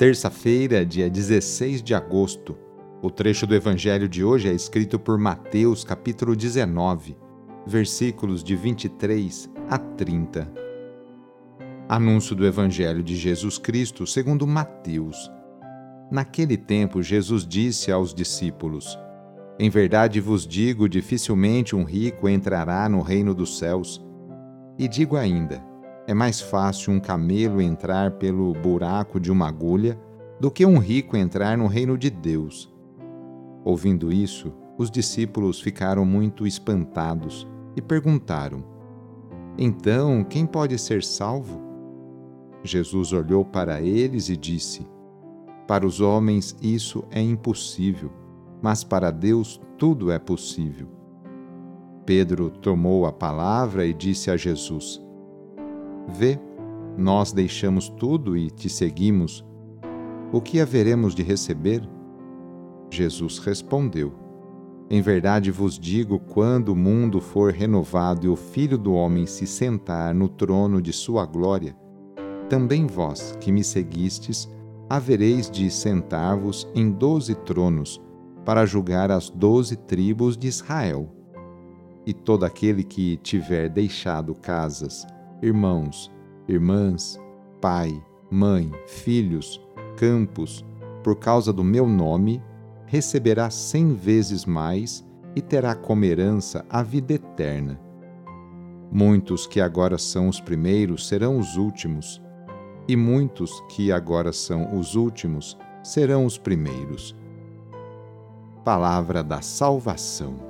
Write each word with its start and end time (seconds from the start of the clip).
terça-feira, 0.00 0.82
dia 0.86 1.10
16 1.10 1.82
de 1.82 1.94
agosto. 1.94 2.56
O 3.02 3.10
trecho 3.10 3.46
do 3.46 3.54
evangelho 3.54 4.08
de 4.08 4.24
hoje 4.24 4.48
é 4.48 4.52
escrito 4.54 4.98
por 4.98 5.18
Mateus, 5.18 5.84
capítulo 5.84 6.34
19, 6.34 7.18
versículos 7.66 8.42
de 8.42 8.56
23 8.56 9.50
a 9.68 9.76
30. 9.76 10.50
Anúncio 11.86 12.34
do 12.34 12.46
evangelho 12.46 13.02
de 13.02 13.14
Jesus 13.14 13.58
Cristo, 13.58 14.06
segundo 14.06 14.46
Mateus. 14.46 15.30
Naquele 16.10 16.56
tempo, 16.56 17.02
Jesus 17.02 17.46
disse 17.46 17.92
aos 17.92 18.14
discípulos: 18.14 18.98
Em 19.58 19.68
verdade 19.68 20.18
vos 20.18 20.46
digo, 20.46 20.88
dificilmente 20.88 21.76
um 21.76 21.84
rico 21.84 22.26
entrará 22.26 22.88
no 22.88 23.02
reino 23.02 23.34
dos 23.34 23.58
céus. 23.58 24.02
E 24.78 24.88
digo 24.88 25.14
ainda: 25.14 25.62
é 26.06 26.14
mais 26.14 26.40
fácil 26.40 26.92
um 26.92 27.00
camelo 27.00 27.60
entrar 27.60 28.12
pelo 28.12 28.52
buraco 28.52 29.20
de 29.20 29.30
uma 29.30 29.48
agulha 29.48 29.98
do 30.40 30.50
que 30.50 30.64
um 30.64 30.78
rico 30.78 31.16
entrar 31.16 31.56
no 31.56 31.66
reino 31.66 31.96
de 31.98 32.10
Deus. 32.10 32.72
Ouvindo 33.64 34.12
isso, 34.12 34.52
os 34.78 34.90
discípulos 34.90 35.60
ficaram 35.60 36.04
muito 36.04 36.46
espantados 36.46 37.46
e 37.76 37.82
perguntaram: 37.82 38.64
Então, 39.58 40.24
quem 40.24 40.46
pode 40.46 40.78
ser 40.78 41.04
salvo? 41.04 41.60
Jesus 42.64 43.12
olhou 43.12 43.44
para 43.44 43.82
eles 43.82 44.28
e 44.30 44.36
disse: 44.36 44.86
Para 45.66 45.86
os 45.86 46.00
homens 46.00 46.56
isso 46.62 47.04
é 47.10 47.20
impossível, 47.20 48.10
mas 48.62 48.82
para 48.82 49.10
Deus 49.10 49.60
tudo 49.76 50.10
é 50.10 50.18
possível. 50.18 50.88
Pedro 52.06 52.50
tomou 52.50 53.06
a 53.06 53.12
palavra 53.12 53.86
e 53.86 53.92
disse 53.92 54.30
a 54.30 54.36
Jesus: 54.36 55.00
Vê, 56.10 56.38
nós 56.96 57.32
deixamos 57.32 57.88
tudo 57.88 58.36
e 58.36 58.50
te 58.50 58.68
seguimos. 58.68 59.44
O 60.32 60.40
que 60.40 60.60
haveremos 60.60 61.14
de 61.14 61.22
receber? 61.22 61.88
Jesus 62.90 63.38
respondeu: 63.38 64.12
Em 64.90 65.00
verdade 65.00 65.50
vos 65.50 65.78
digo, 65.78 66.18
quando 66.18 66.70
o 66.70 66.76
mundo 66.76 67.20
for 67.20 67.52
renovado 67.52 68.26
e 68.26 68.28
o 68.28 68.36
Filho 68.36 68.76
do 68.76 68.92
Homem 68.92 69.26
se 69.26 69.46
sentar 69.46 70.14
no 70.14 70.28
trono 70.28 70.82
de 70.82 70.92
sua 70.92 71.24
glória, 71.24 71.76
também 72.48 72.86
vós, 72.86 73.36
que 73.40 73.52
me 73.52 73.62
seguistes, 73.62 74.48
havereis 74.88 75.48
de 75.48 75.70
sentar-vos 75.70 76.68
em 76.74 76.90
doze 76.90 77.34
tronos, 77.34 78.00
para 78.44 78.66
julgar 78.66 79.10
as 79.10 79.30
doze 79.30 79.76
tribos 79.76 80.36
de 80.36 80.48
Israel. 80.48 81.14
E 82.04 82.12
todo 82.12 82.44
aquele 82.44 82.82
que 82.82 83.16
tiver 83.18 83.68
deixado 83.68 84.34
casas, 84.34 85.06
irmãos, 85.42 86.12
irmãs, 86.46 87.18
pai, 87.60 88.02
mãe, 88.30 88.70
filhos, 88.86 89.60
campos, 89.96 90.64
por 91.02 91.16
causa 91.16 91.52
do 91.52 91.64
meu 91.64 91.86
nome, 91.86 92.42
receberá 92.86 93.48
cem 93.48 93.94
vezes 93.94 94.44
mais 94.44 95.04
e 95.34 95.40
terá 95.40 95.74
como 95.74 96.04
herança 96.04 96.64
a 96.68 96.82
vida 96.82 97.14
eterna. 97.14 97.80
Muitos 98.92 99.46
que 99.46 99.60
agora 99.60 99.96
são 99.96 100.28
os 100.28 100.40
primeiros 100.40 101.06
serão 101.06 101.38
os 101.38 101.56
últimos, 101.56 102.20
e 102.88 102.96
muitos 102.96 103.60
que 103.68 103.92
agora 103.92 104.32
são 104.32 104.76
os 104.76 104.96
últimos 104.96 105.56
serão 105.82 106.26
os 106.26 106.36
primeiros. 106.36 107.16
Palavra 108.64 109.22
da 109.22 109.40
Salvação. 109.40 110.49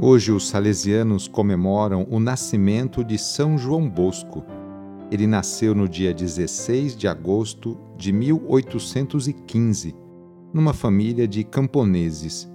Hoje 0.00 0.30
os 0.30 0.46
salesianos 0.46 1.26
comemoram 1.26 2.06
o 2.08 2.20
nascimento 2.20 3.02
de 3.02 3.18
São 3.18 3.58
João 3.58 3.90
Bosco. 3.90 4.44
Ele 5.10 5.26
nasceu 5.26 5.74
no 5.74 5.88
dia 5.88 6.14
16 6.14 6.96
de 6.96 7.08
agosto 7.08 7.76
de 7.96 8.12
1815, 8.12 9.96
numa 10.54 10.72
família 10.72 11.26
de 11.26 11.42
camponeses. 11.42 12.48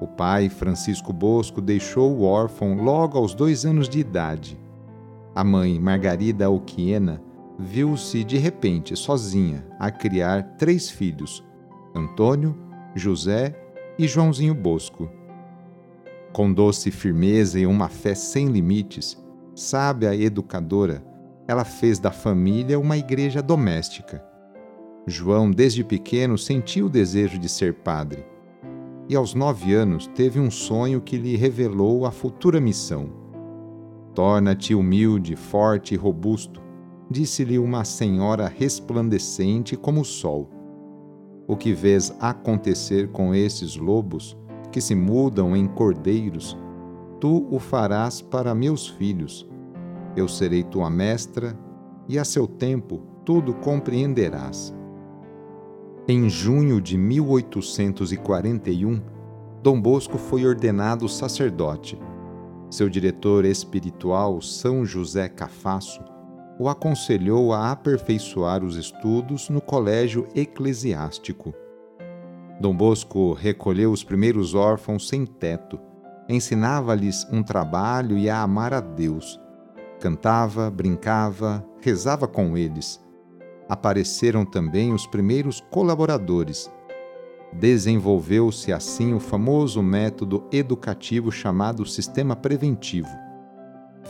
O 0.00 0.06
pai, 0.06 0.48
Francisco 0.48 1.12
Bosco, 1.12 1.60
deixou 1.60 2.16
o 2.16 2.22
órfão 2.22 2.76
logo 2.76 3.18
aos 3.18 3.34
dois 3.34 3.66
anos 3.66 3.88
de 3.88 3.98
idade. 3.98 4.56
A 5.34 5.42
mãe, 5.42 5.76
Margarida 5.80 6.46
Alquiena, 6.46 7.20
viu-se 7.58 8.22
de 8.22 8.38
repente 8.38 8.94
sozinha 8.94 9.66
a 9.76 9.90
criar 9.90 10.54
três 10.56 10.88
filhos: 10.88 11.42
Antônio, 11.92 12.56
José 12.94 13.60
e 13.98 14.06
Joãozinho 14.06 14.54
Bosco 14.54 15.10
com 16.32 16.52
doce 16.52 16.90
firmeza 16.90 17.58
e 17.58 17.66
uma 17.66 17.88
fé 17.88 18.14
sem 18.14 18.48
limites, 18.48 19.22
sábia 19.54 20.14
educadora, 20.14 21.04
ela 21.46 21.64
fez 21.64 21.98
da 21.98 22.12
família 22.12 22.78
uma 22.78 22.96
igreja 22.96 23.42
doméstica. 23.42 24.24
João, 25.06 25.50
desde 25.50 25.82
pequeno, 25.82 26.38
sentiu 26.38 26.86
o 26.86 26.90
desejo 26.90 27.38
de 27.38 27.48
ser 27.48 27.74
padre. 27.74 28.24
E 29.08 29.16
aos 29.16 29.34
nove 29.34 29.74
anos 29.74 30.06
teve 30.06 30.38
um 30.38 30.50
sonho 30.50 31.00
que 31.00 31.16
lhe 31.16 31.34
revelou 31.36 32.06
a 32.06 32.12
futura 32.12 32.60
missão. 32.60 33.10
Torna-te 34.14 34.74
humilde, 34.74 35.34
forte 35.34 35.94
e 35.94 35.96
robusto, 35.96 36.62
disse-lhe 37.10 37.58
uma 37.58 37.84
senhora 37.84 38.46
resplandecente 38.46 39.76
como 39.76 40.02
o 40.02 40.04
sol. 40.04 40.48
O 41.48 41.56
que 41.56 41.72
vês 41.72 42.14
acontecer 42.20 43.08
com 43.08 43.34
esses 43.34 43.76
lobos 43.76 44.36
que 44.70 44.80
se 44.80 44.94
mudam 44.94 45.56
em 45.56 45.66
cordeiros, 45.66 46.56
tu 47.20 47.46
o 47.50 47.58
farás 47.58 48.22
para 48.22 48.54
meus 48.54 48.88
filhos. 48.88 49.46
Eu 50.16 50.26
serei 50.28 50.62
tua 50.62 50.88
mestra, 50.88 51.58
e 52.08 52.16
a 52.18 52.24
seu 52.24 52.46
tempo 52.46 53.02
tudo 53.24 53.54
compreenderás. 53.54 54.72
Em 56.08 56.28
junho 56.28 56.80
de 56.80 56.98
1841, 56.98 59.00
Dom 59.62 59.80
Bosco 59.80 60.18
foi 60.18 60.44
ordenado 60.46 61.08
sacerdote. 61.08 61.96
Seu 62.70 62.88
diretor 62.88 63.44
espiritual, 63.44 64.40
São 64.40 64.84
José 64.84 65.28
Cafasso, 65.28 66.02
o 66.58 66.68
aconselhou 66.68 67.52
a 67.52 67.70
aperfeiçoar 67.70 68.64
os 68.64 68.74
estudos 68.76 69.48
no 69.48 69.60
colégio 69.60 70.26
eclesiástico. 70.34 71.54
Dom 72.60 72.76
Bosco 72.76 73.32
recolheu 73.32 73.90
os 73.90 74.04
primeiros 74.04 74.54
órfãos 74.54 75.08
sem 75.08 75.24
teto, 75.24 75.80
ensinava-lhes 76.28 77.26
um 77.32 77.42
trabalho 77.42 78.18
e 78.18 78.28
a 78.28 78.42
amar 78.42 78.74
a 78.74 78.80
Deus. 78.80 79.40
Cantava, 79.98 80.70
brincava, 80.70 81.66
rezava 81.80 82.28
com 82.28 82.58
eles. 82.58 83.02
Apareceram 83.66 84.44
também 84.44 84.92
os 84.92 85.06
primeiros 85.06 85.60
colaboradores. 85.70 86.70
Desenvolveu-se 87.50 88.74
assim 88.74 89.14
o 89.14 89.20
famoso 89.20 89.82
método 89.82 90.44
educativo 90.52 91.32
chamado 91.32 91.86
sistema 91.86 92.36
preventivo. 92.36 93.08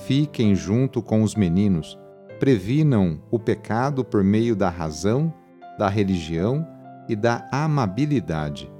Fiquem 0.06 0.56
junto 0.56 1.00
com 1.00 1.22
os 1.22 1.36
meninos, 1.36 1.96
previnam 2.40 3.22
o 3.30 3.38
pecado 3.38 4.04
por 4.04 4.24
meio 4.24 4.56
da 4.56 4.68
razão, 4.68 5.32
da 5.78 5.88
religião 5.88 6.66
e 7.10 7.16
da 7.16 7.48
amabilidade. 7.50 8.70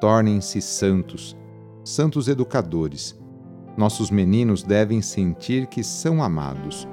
Tornem-se 0.00 0.60
santos, 0.60 1.36
santos 1.84 2.26
educadores. 2.26 3.16
Nossos 3.76 4.10
meninos 4.10 4.64
devem 4.64 5.00
sentir 5.00 5.68
que 5.68 5.84
são 5.84 6.20
amados. 6.20 6.88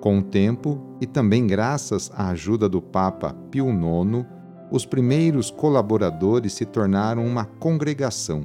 Com 0.00 0.18
o 0.18 0.22
tempo, 0.22 0.80
e 1.00 1.06
também 1.06 1.46
graças 1.46 2.10
à 2.16 2.30
ajuda 2.30 2.68
do 2.68 2.82
Papa 2.82 3.32
Pio 3.48 3.68
IX, 3.70 4.26
os 4.72 4.84
primeiros 4.84 5.52
colaboradores 5.52 6.52
se 6.52 6.64
tornaram 6.64 7.24
uma 7.24 7.44
congregação, 7.44 8.44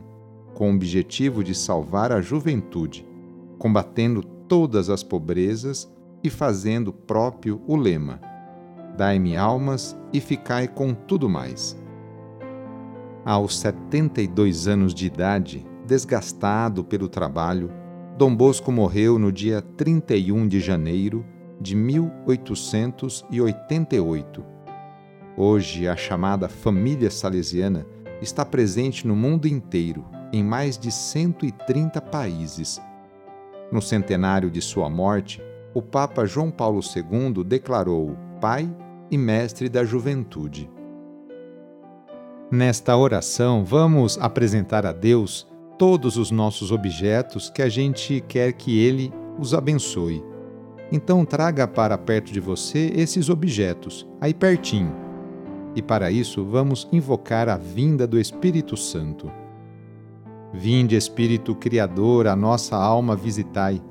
com 0.54 0.72
o 0.72 0.76
objetivo 0.76 1.44
de 1.44 1.56
salvar 1.56 2.12
a 2.12 2.22
juventude, 2.22 3.04
combatendo 3.58 4.22
todas 4.22 4.92
as 4.92 5.02
pobrezas 5.02 5.92
e 6.24 6.30
fazendo 6.30 6.94
próprio 6.94 7.62
o 7.66 7.76
lema: 7.76 8.22
Dai-me 8.98 9.38
almas 9.38 9.98
e 10.12 10.20
ficai 10.20 10.68
com 10.68 10.94
tudo 10.94 11.30
mais. 11.30 11.80
Aos 13.26 13.58
72 13.60 14.68
anos 14.68 14.94
de 14.94 15.06
idade, 15.06 15.66
desgastado 15.86 16.84
pelo 16.84 17.08
trabalho, 17.10 17.72
Dom 18.18 18.36
Bosco 18.36 18.72
morreu 18.72 19.20
no 19.20 19.32
dia 19.32 19.62
31 19.62 20.48
de 20.48 20.60
janeiro 20.60 21.24
de 21.60 21.76
1888. 21.76 24.44
Hoje, 25.38 25.88
a 25.88 25.96
chamada 25.96 26.50
família 26.50 27.10
salesiana 27.10 27.88
está 28.22 28.46
presente 28.46 29.08
no 29.08 29.16
mundo 29.16 29.48
inteiro, 29.48 30.06
em 30.34 30.44
mais 30.44 30.78
de 30.78 30.92
130 30.92 32.02
países. 32.02 32.82
No 33.72 33.82
centenário 33.82 34.52
de 34.52 34.62
sua 34.62 34.90
morte, 34.90 35.42
o 35.74 35.82
Papa 35.82 36.26
João 36.26 36.52
Paulo 36.52 36.82
II 36.82 37.42
declarou 37.44 38.18
Pai 38.40 38.74
e 39.12 39.18
Mestre 39.18 39.68
da 39.68 39.84
Juventude. 39.84 40.70
Nesta 42.50 42.96
oração, 42.96 43.66
vamos 43.66 44.18
apresentar 44.18 44.86
a 44.86 44.94
Deus 44.94 45.46
todos 45.78 46.16
os 46.16 46.32
nossos 46.32 46.72
objetos 46.72 47.50
que 47.50 47.62
a 47.62 47.68
gente 47.68 48.24
quer 48.28 48.54
que 48.54 48.80
Ele 48.80 49.14
os 49.38 49.54
abençoe. 49.54 50.24
Então, 50.92 51.26
traga 51.26 51.68
para 51.68 51.98
perto 51.98 52.32
de 52.32 52.40
você 52.40 52.92
esses 52.96 53.30
objetos, 53.30 54.08
aí 54.22 54.34
pertinho. 54.34 54.96
E 55.76 55.82
para 55.82 56.10
isso, 56.10 56.44
vamos 56.46 56.88
invocar 56.92 57.50
a 57.50 57.58
vinda 57.58 58.08
do 58.08 58.18
Espírito 58.20 58.76
Santo. 58.78 59.30
Vinde, 60.54 60.96
Espírito 60.96 61.54
Criador, 61.54 62.26
a 62.26 62.36
nossa 62.36 62.76
alma 62.76 63.16
visitai, 63.16 63.82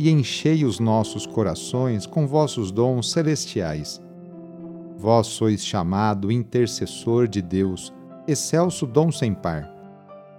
e 0.00 0.10
enchei 0.10 0.64
os 0.64 0.80
nossos 0.80 1.26
corações 1.26 2.06
com 2.06 2.26
vossos 2.26 2.72
dons 2.72 3.12
celestiais. 3.12 4.00
Vós 4.96 5.28
sois 5.28 5.64
chamado 5.64 6.32
intercessor 6.32 7.28
de 7.28 7.40
Deus, 7.40 7.92
excelso 8.26 8.84
dom 8.84 9.12
sem 9.12 9.32
par 9.32 9.78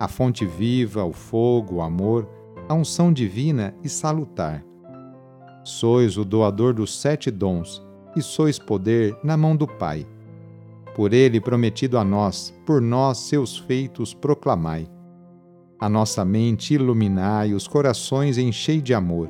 a 0.02 0.08
fonte 0.08 0.48
viva, 0.48 1.06
o 1.06 1.13
fogo, 1.13 1.75
o 1.75 1.81
amor, 1.84 2.28
a 2.68 2.74
unção 2.74 3.13
divina 3.13 3.72
e 3.84 3.88
salutar. 3.88 4.66
Sois 5.64 6.18
o 6.18 6.25
doador 6.25 6.74
dos 6.74 7.00
sete 7.00 7.30
dons, 7.30 7.86
e 8.16 8.22
sois 8.22 8.57
poder 8.57 9.16
na 9.24 9.38
mão 9.38 9.56
do 9.56 9.68
Pai. 9.68 10.07
Por 10.96 11.14
ele 11.14 11.40
prometido 11.40 12.00
a 12.00 12.04
nós, 12.04 12.52
por 12.66 12.81
nós 12.81 13.19
seus 13.19 13.60
feitos 13.60 14.12
proclamai. 14.12 14.90
A 15.80 15.88
nossa 15.88 16.25
mente 16.25 16.74
iluminai, 16.74 17.54
os 17.54 17.68
corações 17.68 18.40
enchei 18.40 18.81
de 18.81 18.96
amor. 18.96 19.30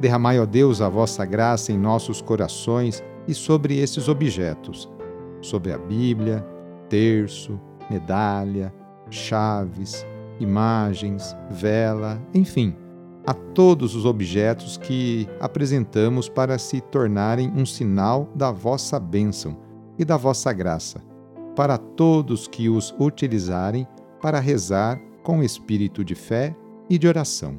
Derramai, 0.00 0.38
ó 0.38 0.46
Deus, 0.46 0.80
a 0.80 0.88
vossa 0.88 1.24
graça 1.24 1.72
em 1.72 1.78
nossos 1.78 2.20
corações 2.20 3.02
e 3.26 3.34
sobre 3.34 3.78
esses 3.78 4.08
objetos, 4.08 4.90
sobre 5.40 5.72
a 5.72 5.78
Bíblia, 5.78 6.44
terço, 6.88 7.60
medalha, 7.90 8.72
chaves, 9.10 10.06
imagens, 10.40 11.34
vela, 11.50 12.20
enfim 12.34 12.76
a 13.26 13.32
todos 13.32 13.94
os 13.94 14.04
objetos 14.04 14.76
que 14.76 15.26
apresentamos 15.40 16.28
para 16.28 16.58
se 16.58 16.80
tornarem 16.80 17.50
um 17.56 17.64
sinal 17.64 18.28
da 18.34 18.50
vossa 18.50 19.00
bênção 19.00 19.56
e 19.98 20.04
da 20.04 20.16
vossa 20.16 20.52
graça, 20.52 21.02
para 21.56 21.78
todos 21.78 22.46
que 22.46 22.68
os 22.68 22.94
utilizarem 22.98 23.86
para 24.20 24.40
rezar 24.40 25.00
com 25.22 25.42
espírito 25.42 26.04
de 26.04 26.14
fé 26.14 26.54
e 26.90 26.98
de 26.98 27.08
oração. 27.08 27.58